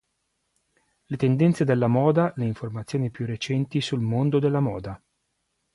[1.09, 4.99] Le tendenze della moda, le informazioni più recenti sul mondo della moda.